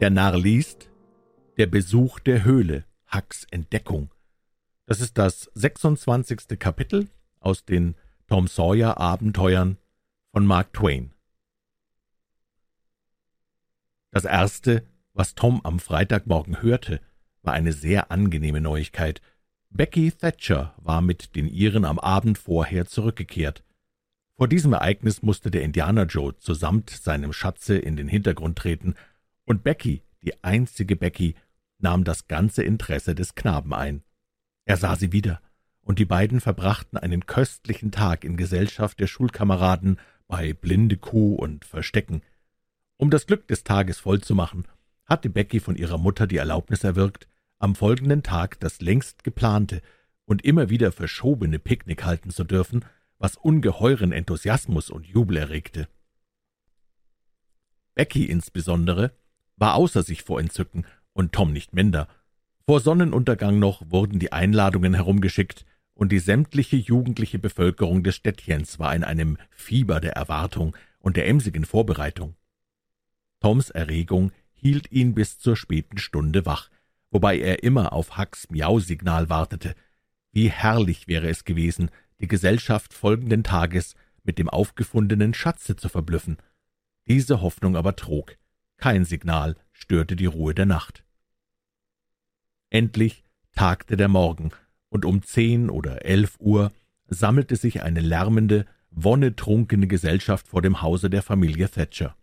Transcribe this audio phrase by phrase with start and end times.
[0.00, 0.88] Der Narr liest
[1.58, 4.10] Der Besuch der Höhle, Hucks Entdeckung.
[4.86, 6.58] Das ist das 26.
[6.58, 7.94] Kapitel aus den
[8.26, 9.76] Tom Sawyer Abenteuern
[10.32, 11.10] von Mark Twain.
[14.10, 17.02] Das erste, was Tom am Freitagmorgen hörte,
[17.42, 19.20] war eine sehr angenehme Neuigkeit.
[19.68, 23.64] Becky Thatcher war mit den Iren am Abend vorher zurückgekehrt.
[24.38, 28.94] Vor diesem Ereignis musste der Indianer Joe zusammt seinem Schatze in den Hintergrund treten,
[29.50, 31.34] und Becky, die einzige Becky,
[31.80, 34.04] nahm das ganze Interesse des Knaben ein.
[34.64, 35.40] Er sah sie wieder,
[35.80, 41.64] und die beiden verbrachten einen köstlichen Tag in Gesellschaft der Schulkameraden bei Blinde Kuh und
[41.64, 42.22] Verstecken.
[42.96, 44.68] Um das Glück des Tages vollzumachen,
[45.04, 47.26] hatte Becky von ihrer Mutter die Erlaubnis erwirkt,
[47.58, 49.82] am folgenden Tag das längst geplante
[50.26, 52.84] und immer wieder verschobene Picknick halten zu dürfen,
[53.18, 55.88] was ungeheuren Enthusiasmus und Jubel erregte.
[57.96, 59.10] Becky insbesondere
[59.60, 62.08] war außer sich vor Entzücken und Tom nicht minder.
[62.66, 68.94] Vor Sonnenuntergang noch wurden die Einladungen herumgeschickt, und die sämtliche jugendliche Bevölkerung des Städtchens war
[68.94, 72.36] in einem Fieber der Erwartung und der emsigen Vorbereitung.
[73.40, 76.70] Toms Erregung hielt ihn bis zur späten Stunde wach,
[77.10, 79.74] wobei er immer auf Hucks Miau-Signal wartete.
[80.32, 86.38] Wie herrlich wäre es gewesen, die Gesellschaft folgenden Tages mit dem aufgefundenen Schatze zu verblüffen.
[87.08, 88.38] Diese Hoffnung aber trug.
[88.80, 91.04] Kein Signal störte die Ruhe der Nacht.
[92.70, 94.52] Endlich tagte der Morgen,
[94.88, 96.72] und um zehn oder elf Uhr
[97.06, 102.16] sammelte sich eine lärmende, wonnetrunkene Gesellschaft vor dem Hause der Familie Thatcher.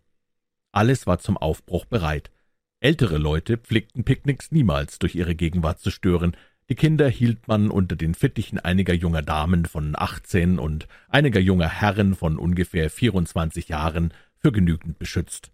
[0.72, 2.32] Alles war zum Aufbruch bereit.
[2.80, 6.36] Ältere Leute pflegten Picknicks niemals durch ihre Gegenwart zu stören,
[6.68, 11.68] die Kinder hielt man unter den Fittichen einiger junger Damen von achtzehn und einiger junger
[11.68, 15.52] Herren von ungefähr vierundzwanzig Jahren für genügend beschützt.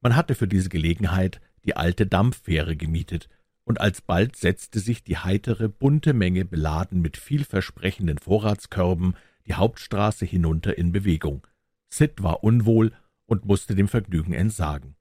[0.00, 3.28] Man hatte für diese Gelegenheit die alte Dampffähre gemietet,
[3.64, 9.14] und alsbald setzte sich die heitere, bunte Menge beladen mit vielversprechenden Vorratskörben
[9.46, 11.46] die Hauptstraße hinunter in Bewegung.
[11.90, 12.92] Sid war unwohl
[13.26, 14.96] und musste dem Vergnügen entsagen.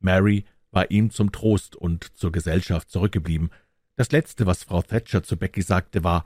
[0.00, 3.50] Mary war ihm zum Trost und zur Gesellschaft zurückgeblieben.
[3.96, 6.24] Das Letzte, was Frau Thatcher zu Becky sagte, war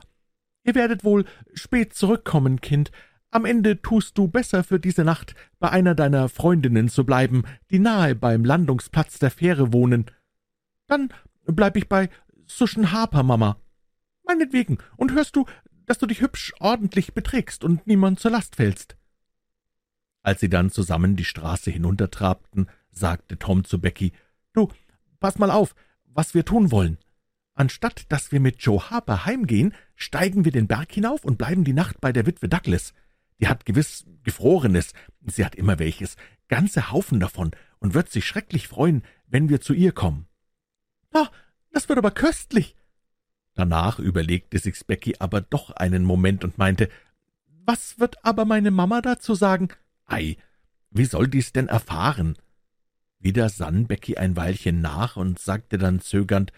[0.65, 2.91] »Ihr werdet wohl spät zurückkommen, Kind.
[3.33, 7.79] Am Ende tust du besser für diese Nacht, bei einer deiner Freundinnen zu bleiben, die
[7.79, 10.05] nahe beim Landungsplatz der Fähre wohnen.
[10.85, 11.09] Dann
[11.47, 12.11] bleib ich bei
[12.45, 13.57] Suschen Harper, Mama.
[14.23, 15.47] Meinetwegen, und hörst du,
[15.87, 18.97] dass du dich hübsch ordentlich beträgst und niemand zur Last fällst.
[20.21, 24.13] Als sie dann zusammen die Straße hinuntertrabten, sagte Tom zu Becky,
[24.53, 24.69] »Du,
[25.19, 25.73] pass mal auf,
[26.03, 26.99] was wir tun wollen.
[27.55, 31.73] Anstatt dass wir mit Joe Harper heimgehen, steigen wir den Berg hinauf und bleiben die
[31.73, 32.93] Nacht bei der Witwe Douglas.
[33.39, 34.93] Die hat gewiss Gefrorenes,
[35.25, 36.15] sie hat immer welches,
[36.47, 40.27] ganze Haufen davon, und wird sich schrecklich freuen, wenn wir zu ihr kommen.«
[41.13, 41.29] »Ah,
[41.71, 42.75] das wird aber köstlich!«
[43.55, 46.89] Danach überlegte sich Becky aber doch einen Moment und meinte,
[47.65, 49.69] »Was wird aber meine Mama dazu sagen?«
[50.05, 50.37] »Ei,
[50.89, 52.37] wie soll die's denn erfahren?«
[53.19, 56.51] Wieder sann Becky ein Weilchen nach und sagte dann zögernd,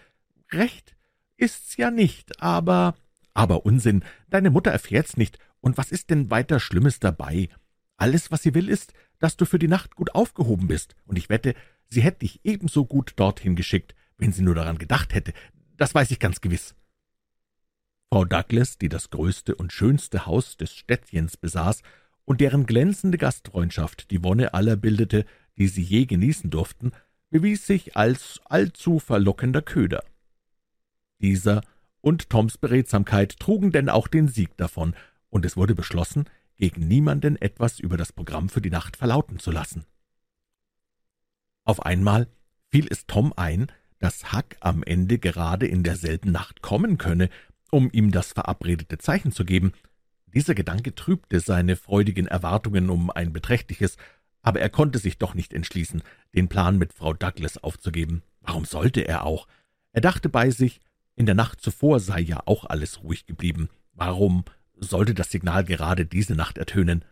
[0.52, 0.96] »Recht
[1.36, 2.94] ist's ja nicht, aber...«
[3.34, 7.48] »Aber Unsinn, deine Mutter erfährt's nicht, und was ist denn weiter Schlimmes dabei?
[7.96, 11.28] Alles, was sie will, ist, dass du für die Nacht gut aufgehoben bist, und ich
[11.28, 11.54] wette,
[11.88, 15.32] sie hätte dich ebenso gut dorthin geschickt, wenn sie nur daran gedacht hätte.
[15.76, 16.74] Das weiß ich ganz gewiss.«
[18.08, 21.82] Frau Douglas, die das größte und schönste Haus des Städtchens besaß
[22.24, 25.26] und deren glänzende Gastfreundschaft die Wonne aller bildete,
[25.58, 26.92] die sie je genießen durften,
[27.30, 30.04] bewies sich als allzu verlockender Köder.
[31.20, 31.62] Dieser
[32.00, 34.94] und Toms Beredsamkeit trugen denn auch den Sieg davon,
[35.30, 39.50] und es wurde beschlossen, gegen niemanden etwas über das Programm für die Nacht verlauten zu
[39.50, 39.84] lassen.
[41.64, 42.28] Auf einmal
[42.70, 43.66] fiel es Tom ein,
[43.98, 47.28] dass Huck am Ende gerade in derselben Nacht kommen könne,
[47.70, 49.72] um ihm das verabredete Zeichen zu geben.
[50.26, 53.96] Dieser Gedanke trübte seine freudigen Erwartungen um ein beträchtliches,
[54.42, 56.02] aber er konnte sich doch nicht entschließen,
[56.34, 58.22] den Plan mit Frau Douglas aufzugeben.
[58.40, 59.48] Warum sollte er auch?
[59.92, 60.80] Er dachte bei sich,
[61.16, 63.70] in der Nacht zuvor sei ja auch alles ruhig geblieben.
[63.94, 64.44] Warum
[64.76, 67.04] sollte das Signal gerade diese Nacht ertönen?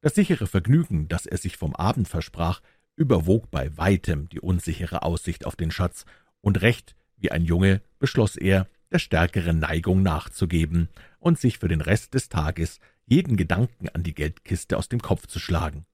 [0.00, 2.60] Das sichere Vergnügen, das er sich vom Abend versprach,
[2.96, 6.04] überwog bei weitem die unsichere Aussicht auf den Schatz,
[6.40, 10.88] und recht wie ein Junge beschloss er, der stärkeren Neigung nachzugeben
[11.18, 15.26] und sich für den Rest des Tages jeden Gedanken an die Geldkiste aus dem Kopf
[15.26, 15.86] zu schlagen.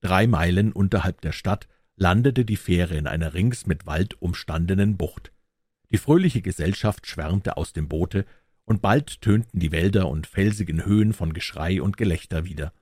[0.00, 1.66] Drei Meilen unterhalb der Stadt
[1.96, 5.32] landete die Fähre in einer rings mit Wald umstandenen Bucht.
[5.90, 8.24] Die fröhliche Gesellschaft schwärmte aus dem Boote,
[8.68, 12.74] und bald tönten die Wälder und felsigen Höhen von Geschrei und Gelächter wieder.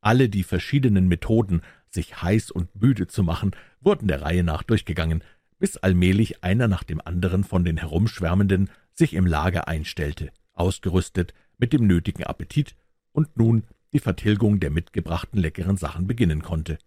[0.00, 1.60] Alle die verschiedenen Methoden,
[1.90, 3.50] sich heiß und müde zu machen,
[3.80, 5.22] wurden der Reihe nach durchgegangen,
[5.58, 11.74] bis allmählich einer nach dem anderen von den Herumschwärmenden sich im Lager einstellte, ausgerüstet mit
[11.74, 12.74] dem nötigen Appetit
[13.12, 16.78] und nun die Vertilgung der mitgebrachten leckeren Sachen beginnen konnte.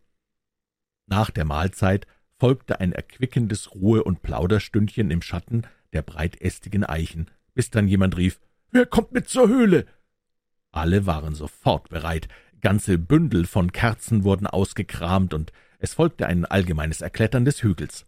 [1.05, 2.07] Nach der Mahlzeit
[2.39, 7.29] folgte ein erquickendes Ruhe- und Plauderstündchen im Schatten der breitästigen Eichen,
[7.59, 8.39] bis dann jemand rief,
[8.71, 9.85] »Wer kommt mit zur Höhle?«
[10.71, 12.29] Alle waren sofort bereit,
[12.61, 18.05] ganze Bündel von Kerzen wurden ausgekramt, und es folgte ein allgemeines Erklettern des Hügels.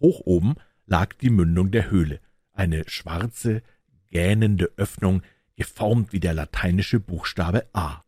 [0.00, 0.54] Hoch oben
[0.86, 2.18] lag die Mündung der Höhle,
[2.54, 3.62] eine schwarze,
[4.10, 5.20] gähnende Öffnung,
[5.56, 8.04] geformt wie der lateinische Buchstabe A.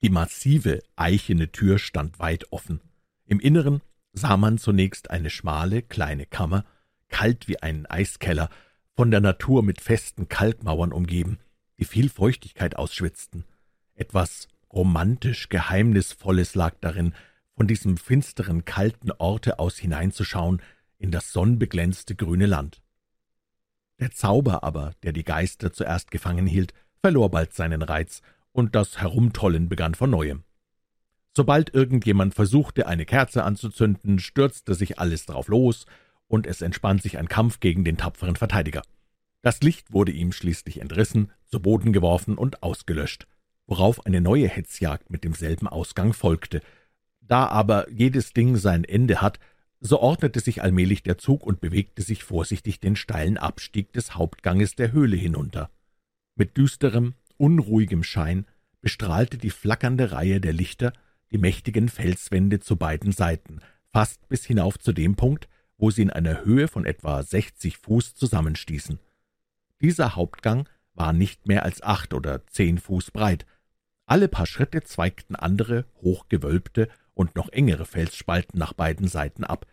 [0.00, 2.80] Die massive, eichene Tür stand weit offen.
[3.26, 3.82] Im Inneren
[4.14, 6.64] sah man zunächst eine schmale, kleine Kammer,
[7.10, 8.48] kalt wie ein Eiskeller,
[9.00, 11.38] von der Natur mit festen Kalkmauern umgeben,
[11.78, 13.46] die viel Feuchtigkeit ausschwitzten.
[13.94, 17.14] Etwas romantisch Geheimnisvolles lag darin,
[17.56, 20.60] von diesem finsteren, kalten Orte aus hineinzuschauen
[20.98, 22.82] in das sonnenbeglänzte grüne Land.
[24.00, 28.20] Der Zauber aber, der die Geister zuerst gefangen hielt, verlor bald seinen Reiz,
[28.52, 30.44] und das Herumtollen begann von neuem.
[31.34, 35.86] Sobald irgendjemand versuchte, eine Kerze anzuzünden, stürzte sich alles drauf los,
[36.30, 38.82] und es entspann sich ein Kampf gegen den tapferen Verteidiger.
[39.42, 43.26] Das Licht wurde ihm schließlich entrissen, zu Boden geworfen und ausgelöscht,
[43.66, 46.62] worauf eine neue Hetzjagd mit demselben Ausgang folgte.
[47.20, 49.40] Da aber jedes Ding sein Ende hat,
[49.80, 54.76] so ordnete sich allmählich der Zug und bewegte sich vorsichtig den steilen Abstieg des Hauptganges
[54.76, 55.70] der Höhle hinunter.
[56.36, 58.46] Mit düsterem, unruhigem Schein
[58.82, 60.92] bestrahlte die flackernde Reihe der Lichter
[61.32, 63.60] die mächtigen Felswände zu beiden Seiten,
[63.92, 65.48] fast bis hinauf zu dem Punkt,
[65.80, 68.98] wo sie in einer Höhe von etwa sechzig Fuß zusammenstießen.
[69.80, 73.46] Dieser Hauptgang war nicht mehr als acht oder zehn Fuß breit.
[74.04, 79.66] Alle paar Schritte zweigten andere, hochgewölbte und noch engere Felsspalten nach beiden Seiten ab.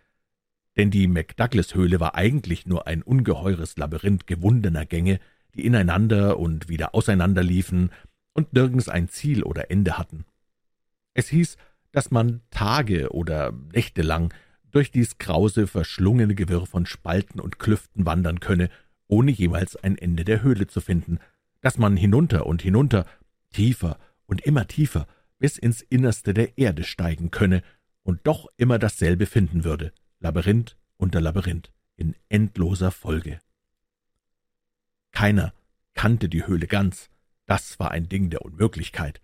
[0.77, 5.19] Denn die McDouglas-Höhle war eigentlich nur ein ungeheures Labyrinth gewundener Gänge,
[5.56, 7.92] die ineinander und wieder auseinanderliefen
[8.33, 10.24] und nirgends ein Ziel oder Ende hatten.
[11.15, 11.57] Es hieß,
[11.92, 14.33] dass man Tage oder Nächte lang
[14.72, 18.69] durch dies krause, verschlungene Gewirr von Spalten und Klüften wandern könne,
[19.08, 21.19] ohne jemals ein Ende der Höhle zu finden,
[21.62, 23.06] dass man hinunter und hinunter,
[23.52, 25.08] tiefer und immer tiefer,
[25.40, 27.64] bis ins Innerste der Erde steigen könne
[28.04, 33.40] und doch immer dasselbe finden würde, Labyrinth unter Labyrinth, in endloser Folge.
[35.12, 35.54] Keiner
[35.94, 37.10] kannte die Höhle ganz,
[37.46, 39.22] das war ein Ding der Unmöglichkeit.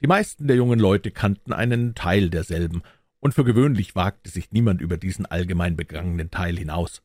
[0.00, 2.82] Die meisten der jungen Leute kannten einen Teil derselben,
[3.22, 7.02] und für gewöhnlich wagte sich niemand über diesen allgemein begangenen Teil hinaus.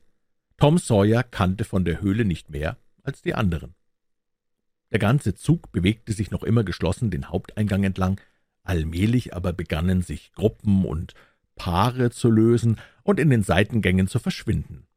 [0.56, 3.76] Tom Sawyer kannte von der Höhle nicht mehr als die anderen.
[4.90, 8.20] Der ganze Zug bewegte sich noch immer geschlossen den Haupteingang entlang,
[8.64, 11.14] allmählich aber begannen sich Gruppen und
[11.54, 14.88] Paare zu lösen und in den Seitengängen zu verschwinden.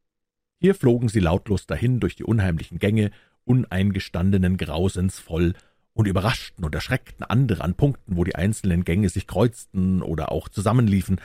[0.59, 3.11] Hier flogen sie lautlos dahin durch die unheimlichen Gänge,
[3.43, 5.53] uneingestandenen Grausens voll,
[5.93, 10.49] und überraschten und erschreckten andere an Punkten, wo die einzelnen Gänge sich kreuzten oder auch
[10.49, 11.19] zusammenliefen.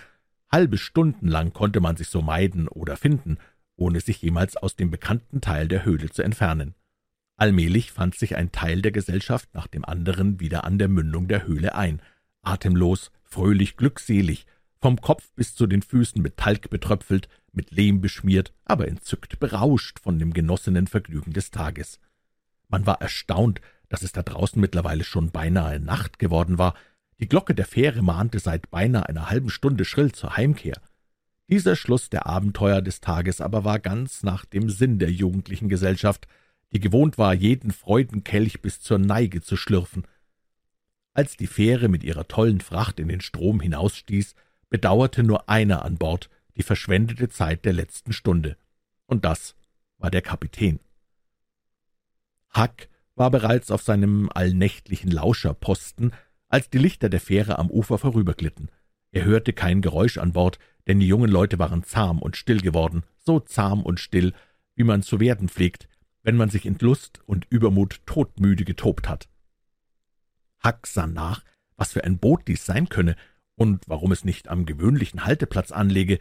[0.51, 3.39] Halbe Stunden lang konnte man sich so meiden oder finden,
[3.77, 6.75] ohne sich jemals aus dem bekannten Teil der Höhle zu entfernen.
[7.37, 11.47] Allmählich fand sich ein Teil der Gesellschaft nach dem anderen wieder an der Mündung der
[11.47, 12.01] Höhle ein,
[12.43, 14.47] atemlos, fröhlich, glückselig,
[14.81, 19.99] vom Kopf bis zu den Füßen mit Talg betröpfelt, mit Lehm beschmiert, aber entzückt berauscht
[20.01, 22.01] von dem genossenen Vergnügen des Tages.
[22.69, 26.75] Man war erstaunt, dass es da draußen mittlerweile schon beinahe Nacht geworden war.
[27.19, 30.81] Die Glocke der Fähre mahnte seit beinahe einer halben Stunde schrill zur Heimkehr.
[31.49, 36.27] Dieser Schluss der Abenteuer des Tages aber war ganz nach dem Sinn der jugendlichen Gesellschaft,
[36.73, 40.07] die gewohnt war, jeden Freudenkelch bis zur Neige zu schlürfen.
[41.15, 44.35] Als die Fähre mit ihrer tollen Fracht in den Strom hinausstieß,
[44.69, 48.57] bedauerte nur einer an Bord die verschwendete Zeit der letzten Stunde,
[49.07, 49.55] und das
[49.99, 50.81] war der Kapitän.
[52.57, 56.13] Huck war bereits auf seinem allnächtlichen Lauscherposten,
[56.49, 58.71] als die Lichter der Fähre am Ufer vorüberglitten.
[59.11, 63.03] Er hörte kein Geräusch an Bord, denn die jungen Leute waren zahm und still geworden,
[63.19, 64.33] so zahm und still,
[64.77, 65.89] wie man zu werden pflegt,
[66.23, 69.29] wenn man sich in Lust und Übermut todmüde getobt hat.
[70.65, 71.43] Huck sah nach,
[71.77, 73.17] was für ein Boot dies sein könne
[73.55, 76.19] und warum es nicht am gewöhnlichen Halteplatz anlege.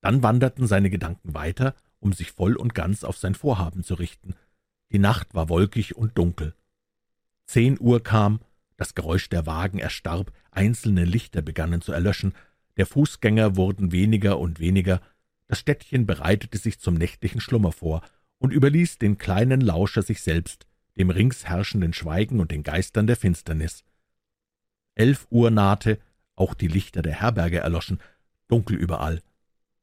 [0.00, 4.34] Dann wanderten seine Gedanken weiter, um sich voll und ganz auf sein Vorhaben zu richten.
[4.92, 6.54] Die Nacht war wolkig und dunkel.
[7.46, 8.40] Zehn Uhr kam,
[8.76, 12.34] das Geräusch der Wagen erstarb, einzelne Lichter begannen zu erlöschen,
[12.76, 15.00] der Fußgänger wurden weniger und weniger,
[15.48, 18.02] das Städtchen bereitete sich zum nächtlichen Schlummer vor
[18.38, 20.66] und überließ den kleinen Lauscher sich selbst,
[20.96, 23.84] dem rings herrschenden Schweigen und den Geistern der Finsternis.
[24.94, 25.98] Elf Uhr nahte,
[26.34, 27.98] Auch die Lichter der Herberge erloschen,
[28.48, 29.22] dunkel überall.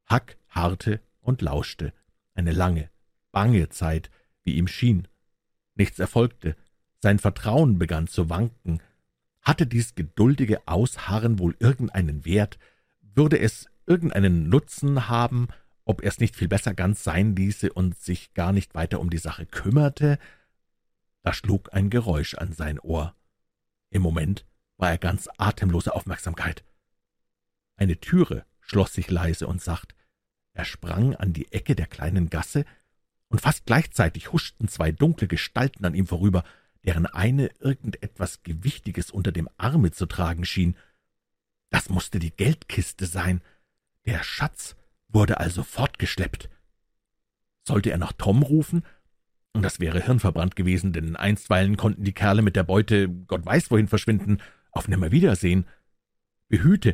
[0.06, 1.94] Hack harrte und lauschte.
[2.36, 2.90] Eine lange,
[3.32, 4.12] bange Zeit,
[4.44, 5.08] wie ihm schien.
[5.76, 6.56] Nichts erfolgte.
[7.02, 8.82] Sein Vertrauen begann zu wanken.
[9.42, 12.60] Hatte dies geduldige Ausharren wohl irgendeinen Wert?
[13.02, 15.48] Würde es irgendeinen Nutzen haben,
[15.86, 19.10] ob er es nicht viel besser ganz sein ließe und sich gar nicht weiter um
[19.10, 20.18] die Sache kümmerte?
[21.24, 23.16] Da schlug ein Geräusch an sein Ohr.
[23.90, 24.46] Im Moment
[24.78, 26.64] war er ganz atemlose Aufmerksamkeit.
[27.76, 29.96] Eine Türe schloss sich leise und sacht.
[30.54, 32.66] Er sprang an die Ecke der kleinen Gasse,
[33.34, 36.44] und fast gleichzeitig huschten zwei dunkle Gestalten an ihm vorüber,
[36.86, 40.78] deren eine irgendetwas Gewichtiges unter dem Arme zu tragen schien.
[41.72, 43.42] Das musste die Geldkiste sein.
[44.06, 44.76] Der Schatz
[45.08, 46.48] wurde also fortgeschleppt.
[47.64, 48.86] Sollte er nach Tom rufen?
[49.54, 53.88] Das wäre hirnverbrannt gewesen, denn einstweilen konnten die Kerle mit der Beute Gott weiß wohin
[53.88, 55.66] verschwinden, auf Nimmerwiedersehen.
[56.50, 56.94] Behüte,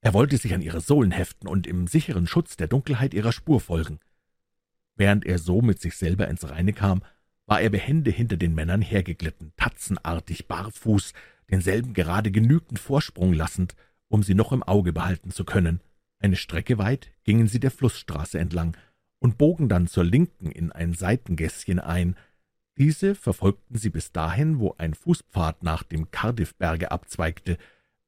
[0.00, 3.60] er wollte sich an ihre Sohlen heften und im sicheren Schutz der Dunkelheit ihrer Spur
[3.60, 3.98] folgen.
[5.02, 7.02] Während er so mit sich selber ins Reine kam,
[7.46, 11.12] war er behende hinter den Männern hergeglitten, tatzenartig, barfuß,
[11.50, 13.74] denselben gerade genügenden Vorsprung lassend,
[14.06, 15.80] um sie noch im Auge behalten zu können.
[16.20, 18.76] Eine Strecke weit gingen sie der Flussstraße entlang
[19.18, 22.14] und bogen dann zur Linken in ein Seitengässchen ein.
[22.78, 27.58] Diese verfolgten sie bis dahin, wo ein Fußpfad nach dem Cardiffberge abzweigte,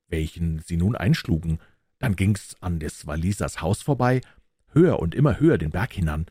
[0.06, 1.58] welchen sie nun einschlugen.
[1.98, 4.20] Dann ging's an des Walisers Haus vorbei,
[4.68, 6.26] höher und immer höher den Berg hinan.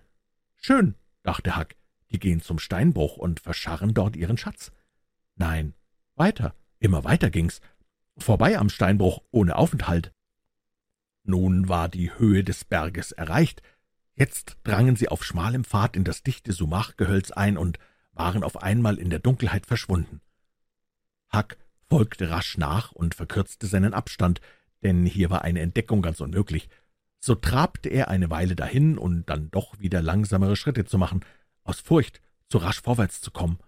[0.65, 1.75] Schön, dachte Huck,
[2.10, 4.72] die gehen zum Steinbruch und verscharren dort ihren Schatz.
[5.36, 5.74] Nein,
[6.15, 7.60] weiter, immer weiter ging's,
[8.17, 10.13] vorbei am Steinbruch, ohne Aufenthalt.
[11.24, 13.62] Nun war die Höhe des Berges erreicht,
[14.15, 17.77] jetzt drangen sie auf schmalem Pfad in das dichte Sumachgehölz ein und
[18.13, 20.22] waren auf einmal in der Dunkelheit verschwunden.
[21.34, 21.58] Huck
[21.89, 24.39] folgte rasch nach und verkürzte seinen Abstand,
[24.82, 26.70] denn hier war eine Entdeckung ganz unmöglich.
[27.25, 31.24] So trabte er eine Weile dahin, und dann doch wieder langsamere Schritte zu machen,
[31.63, 33.60] aus Furcht, zu rasch vorwärts zu kommen.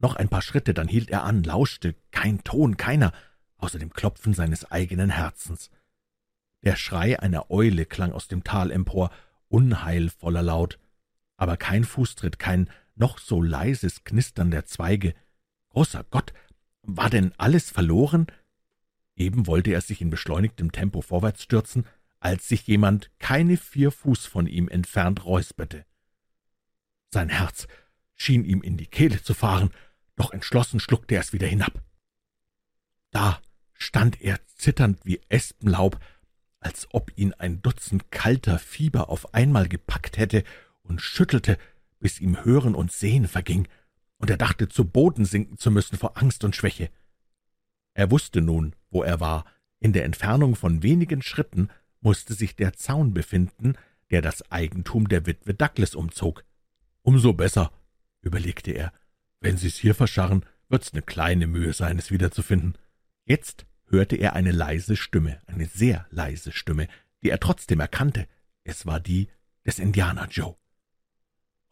[0.00, 3.12] Noch ein paar Schritte, dann hielt er an, lauschte, kein Ton, keiner,
[3.58, 5.70] außer dem Klopfen seines eigenen Herzens.
[6.64, 9.12] Der Schrei einer Eule klang aus dem Tal empor,
[9.46, 10.80] unheilvoller Laut,
[11.36, 15.14] aber kein Fußtritt, kein noch so leises Knistern der Zweige.
[15.68, 16.32] Großer Gott,
[16.82, 18.26] war denn alles verloren?
[19.14, 21.86] Eben wollte er sich in beschleunigtem Tempo vorwärts stürzen,
[22.22, 25.84] als sich jemand keine vier Fuß von ihm entfernt räusperte.
[27.10, 27.66] Sein Herz
[28.14, 29.70] schien ihm in die Kehle zu fahren,
[30.14, 31.82] doch entschlossen schluckte er es wieder hinab.
[33.10, 33.42] Da
[33.74, 35.98] stand er zitternd wie Espenlaub,
[36.60, 40.44] als ob ihn ein Dutzend kalter Fieber auf einmal gepackt hätte
[40.84, 41.58] und schüttelte,
[41.98, 43.66] bis ihm Hören und Sehen verging,
[44.18, 46.88] und er dachte, zu Boden sinken zu müssen vor Angst und Schwäche.
[47.94, 49.44] Er wusste nun, wo er war.
[49.80, 51.68] In der Entfernung von wenigen Schritten
[52.02, 53.74] musste sich der Zaun befinden,
[54.10, 56.44] der das Eigentum der Witwe Douglas umzog.
[57.02, 57.72] Umso besser,
[58.20, 58.92] überlegte er.
[59.40, 62.76] Wenn Sie's hier verscharren, wird's eine kleine Mühe sein, es wiederzufinden.
[63.24, 66.88] Jetzt hörte er eine leise Stimme, eine sehr leise Stimme,
[67.22, 68.28] die er trotzdem erkannte.
[68.64, 69.28] Es war die
[69.64, 70.56] des Indianer Joe.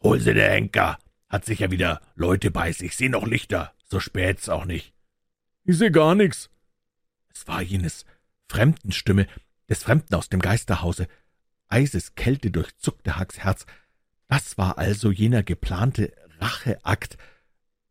[0.03, 0.99] »Hol sie, der Henker!
[1.29, 2.97] Hat sicher wieder Leute bei sich.
[2.97, 3.73] Seh noch Lichter.
[3.85, 4.95] So spät's auch nicht.«
[5.65, 6.51] »Ich seh gar nix.«
[7.33, 8.05] Es war jenes
[8.49, 9.27] Fremdenstimme,
[9.71, 11.07] des Fremden aus dem Geisterhause.
[11.69, 13.65] Eises Kälte durchzuckte Hacks Herz.
[14.29, 17.17] Das war also jener geplante Racheakt.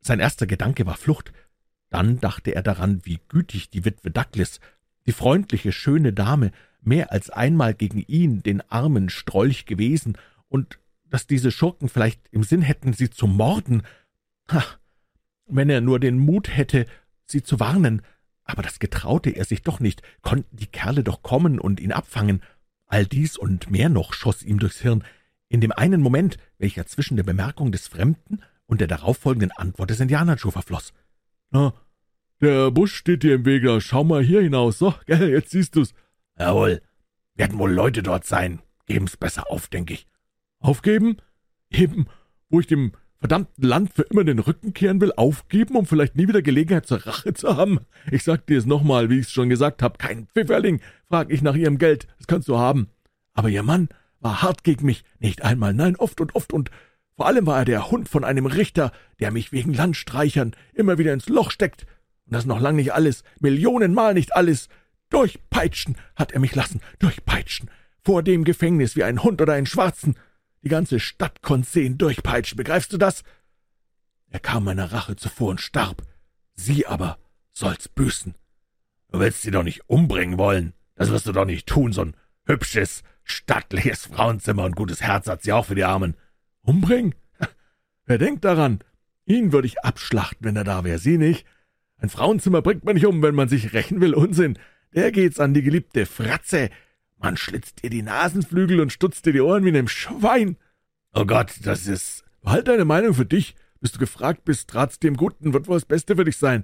[0.02, 1.34] Sein erster Gedanke war Flucht.
[1.90, 4.60] Dann dachte er daran, wie gütig die Witwe Douglas,
[5.08, 10.18] die freundliche, schöne Dame, mehr als einmal gegen ihn, den armen Strolch, gewesen,
[10.50, 13.84] und dass diese Schurken vielleicht im Sinn hätten, sie zu morden.
[14.52, 14.64] Ha,
[15.48, 16.86] wenn er nur den Mut hätte,
[17.26, 18.04] sie zu warnen,
[18.50, 22.42] aber das getraute er sich doch nicht, konnten die Kerle doch kommen und ihn abfangen.
[22.88, 25.04] All dies und mehr noch schoss ihm durchs Hirn,
[25.48, 30.00] in dem einen Moment, welcher zwischen der Bemerkung des Fremden und der darauffolgenden Antwort des
[30.00, 30.94] Indianerjoe verfloß.
[31.52, 31.74] »Na,
[32.42, 35.94] der Busch steht dir im Wege, schau mal hier hinaus, so, gell, jetzt siehst du's.«
[36.38, 36.82] »Jawohl,
[37.36, 40.08] werden wohl Leute dort sein, geben's besser auf, denk ich.«
[40.60, 41.18] »Aufgeben?
[41.70, 42.08] Eben,
[42.50, 46.28] wo ich dem verdammten Land für immer den Rücken kehren will, aufgeben, um vielleicht nie
[46.28, 47.80] wieder Gelegenheit zur Rache zu haben?
[48.12, 51.56] Ich sag dir es nochmal, wie ich's schon gesagt habe, kein Pfifferling, frag ich nach
[51.56, 52.88] ihrem Geld, das kannst du haben.
[53.34, 56.72] Aber ihr Mann war hart gegen mich, nicht einmal, nein, oft und oft, und
[57.20, 61.12] vor allem war er der Hund von einem Richter, der mich wegen Landstreichern immer wieder
[61.12, 61.86] ins Loch steckt.
[62.26, 64.70] Und das noch lang nicht alles, Millionenmal nicht alles.
[65.10, 67.70] Durchpeitschen hat er mich lassen, durchpeitschen.
[68.02, 70.16] Vor dem Gefängnis wie ein Hund oder ein Schwarzen.
[70.64, 73.24] Die ganze Stadt konnt sehen, durchpeitschen, begreifst du das?
[74.30, 76.04] Er kam meiner Rache zuvor und starb.
[76.56, 77.18] Sie aber
[77.54, 78.36] soll's büßen.
[79.12, 80.74] Du willst sie doch nicht umbringen wollen.
[80.96, 85.44] Das wirst du doch nicht tun, so ein hübsches, stattliches Frauenzimmer und gutes Herz hat
[85.44, 86.16] sie auch für die Armen.
[86.62, 87.16] Umbringen?
[88.06, 88.80] Wer denkt daran?
[89.26, 91.46] Ihn würde ich abschlachten, wenn er da wäre, Sie nicht?
[91.98, 94.14] Ein Frauenzimmer bringt man nicht um, wenn man sich rächen will.
[94.14, 94.58] Unsinn.
[94.94, 96.70] Der geht's an die geliebte Fratze.
[97.20, 100.58] Man schlitzt ihr die Nasenflügel und stutzt ihr die Ohren wie einem Schwein.
[101.14, 102.24] Oh Gott, das ist...
[102.46, 103.56] Halt deine Meinung für dich.
[103.82, 106.64] Bis du gefragt bist, rat's dem Guten, wird wohl das Beste für dich sein.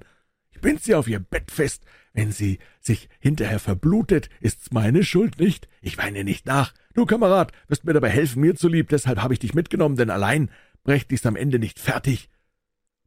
[0.51, 1.85] Ich bind sie auf ihr Bett fest.
[2.13, 5.67] Wenn sie sich hinterher verblutet, ist's meine Schuld nicht.
[5.81, 6.73] Ich weine nicht nach.
[6.93, 10.49] Du, Kamerad, wirst mir dabei helfen, mir zulieb, deshalb habe ich dich mitgenommen, denn allein
[10.83, 12.29] brächt ich's am Ende nicht fertig.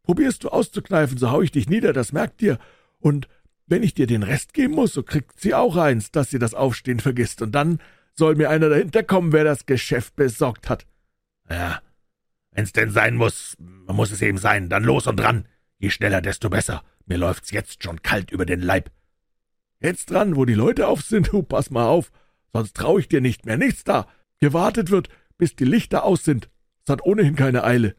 [0.02, 2.58] Probierst du auszukneifen, so hau ich dich nieder, das merkt dir.
[2.98, 3.28] Und
[3.68, 6.54] wenn ich dir den Rest geben muss, so kriegt sie auch eins, dass sie das
[6.54, 7.80] Aufstehen vergisst, und dann
[8.14, 10.86] soll mir einer dahinter kommen, wer das Geschäft besorgt hat.
[11.48, 11.80] Ja,
[12.50, 15.46] wenn's denn sein muss, muss es eben sein, dann los und dran.
[15.78, 16.82] Je schneller, desto besser.
[17.06, 18.90] Mir läuft's jetzt schon kalt über den Leib.
[19.80, 22.10] Jetzt dran, wo die Leute auf sind, du pass mal auf,
[22.52, 24.08] sonst trau ich dir nicht mehr, nichts da.
[24.40, 26.50] Gewartet wird, bis die Lichter aus sind.
[26.84, 27.94] Es hat ohnehin keine Eile.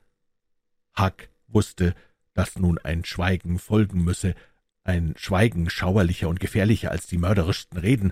[0.98, 1.96] Huck wusste,
[2.34, 4.36] dass nun ein Schweigen folgen müsse,
[4.89, 8.12] ein Schweigen schauerlicher und gefährlicher als die mörderischsten Reden,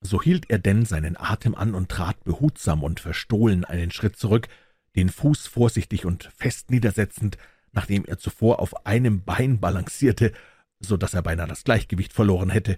[0.00, 4.48] so hielt er denn seinen Atem an und trat behutsam und verstohlen einen Schritt zurück,
[4.96, 7.36] den Fuß vorsichtig und fest niedersetzend,
[7.72, 10.32] nachdem er zuvor auf einem Bein balancierte,
[10.78, 12.76] so dass er beinahe das Gleichgewicht verloren hätte,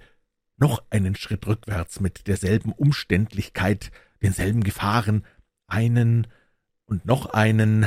[0.56, 3.90] noch einen Schritt rückwärts mit derselben Umständlichkeit,
[4.22, 5.26] denselben Gefahren,
[5.66, 6.26] einen
[6.86, 7.86] und noch einen,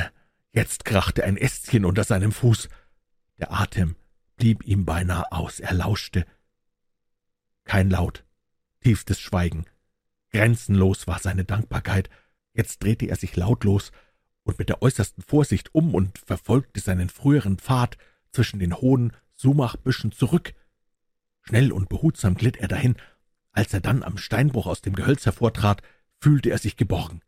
[0.52, 2.68] jetzt krachte ein Ästchen unter seinem Fuß.
[3.38, 3.96] Der Atem
[4.40, 6.24] blieb ihm beinahe aus, er lauschte.
[7.64, 8.24] Kein Laut,
[8.80, 9.66] tiefstes Schweigen.
[10.30, 12.08] Grenzenlos war seine Dankbarkeit.
[12.54, 13.92] Jetzt drehte er sich lautlos
[14.42, 17.98] und mit der äußersten Vorsicht um und verfolgte seinen früheren Pfad
[18.32, 20.54] zwischen den hohen Sumachbüschen zurück.
[21.42, 22.96] Schnell und behutsam glitt er dahin.
[23.52, 25.82] Als er dann am Steinbruch aus dem Gehölz hervortrat,
[26.18, 27.20] fühlte er sich geborgen.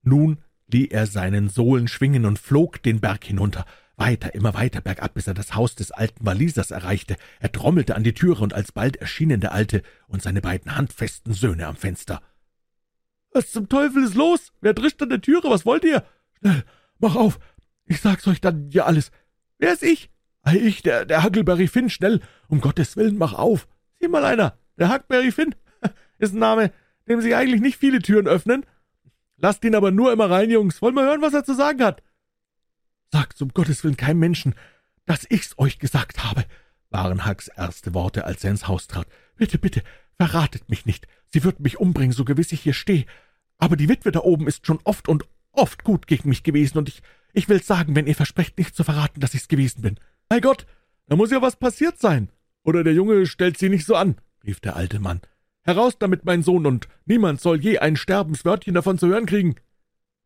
[0.00, 3.66] Nun lieh er seinen Sohlen schwingen und flog den Berg hinunter.
[3.96, 7.16] Weiter, immer weiter bergab, bis er das Haus des alten Walisers erreichte.
[7.40, 11.66] Er trommelte an die Türe, und alsbald erschienen der Alte und seine beiden handfesten Söhne
[11.66, 12.22] am Fenster.
[13.32, 14.52] »Was zum Teufel ist los?
[14.60, 15.50] Wer drischt an der Türe?
[15.50, 16.04] Was wollt ihr?
[16.38, 16.64] Schnell,
[16.98, 17.38] mach auf!
[17.86, 19.10] Ich sag's euch dann ja alles.
[19.58, 20.10] Wer ist ich?
[20.42, 22.20] Ei, ich, der, der Huckleberry Finn, schnell!
[22.48, 23.68] Um Gottes Willen, mach auf!
[24.00, 24.58] Sieh mal einer!
[24.78, 25.54] Der Huckleberry Finn!
[26.18, 26.72] Ist ein Name,
[27.08, 28.64] dem sich eigentlich nicht viele Türen öffnen.
[29.36, 30.80] Lasst ihn aber nur immer rein, Jungs.
[30.82, 32.02] Wollen wir hören, was er zu sagen hat?
[33.12, 34.54] Sagt um Gottes Willen keinem Menschen,
[35.06, 36.44] dass ich's euch gesagt habe,
[36.90, 39.06] waren Hucks erste Worte, als er ins Haus trat.
[39.36, 39.82] Bitte, bitte,
[40.16, 41.06] verratet mich nicht.
[41.28, 43.06] Sie wird mich umbringen, so gewiss ich hier stehe.
[43.58, 46.88] Aber die Witwe da oben ist schon oft und oft gut gegen mich gewesen, und
[46.88, 49.98] ich, ich will's sagen, wenn ihr versprecht, nicht zu verraten, dass ich's gewesen bin.
[50.28, 50.66] Bei Gott,
[51.06, 52.30] da muss ja was passiert sein.
[52.64, 55.20] Oder der Junge stellt sie nicht so an, rief der alte Mann.
[55.62, 59.56] Heraus damit, mein Sohn, und niemand soll je ein Sterbenswörtchen davon zu hören kriegen.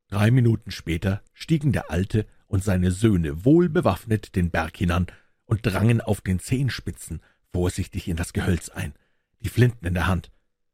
[0.09, 5.07] Drei Minuten später stiegen der Alte und seine Söhne wohl bewaffnet den Berg hinan
[5.45, 7.21] und drangen auf den Zehenspitzen
[7.53, 8.95] vorsichtig in das Gehölz ein,
[9.41, 10.31] die Flinten in der Hand.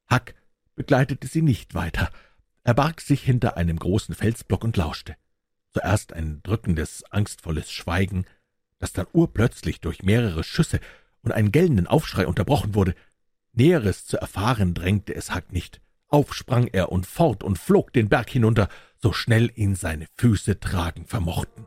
[0.08, 0.34] Hack
[0.74, 2.10] begleitete sie nicht weiter.
[2.64, 5.16] Er barg sich hinter einem großen Felsblock und lauschte.
[5.70, 8.24] Zuerst ein drückendes, angstvolles Schweigen,
[8.78, 10.80] das dann urplötzlich durch mehrere Schüsse
[11.22, 12.94] und einen gellenden Aufschrei unterbrochen wurde.
[13.52, 15.80] Näheres zu erfahren drängte es Hack nicht.
[16.08, 18.68] Auf sprang er und fort und flog den Berg hinunter,
[19.02, 21.66] so schnell ihn seine Füße tragen vermochten.